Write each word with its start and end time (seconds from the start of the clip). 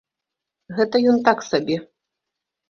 Гэта 0.79 1.01
ён 1.11 1.17
так 1.27 1.45
сабе. 1.49 1.77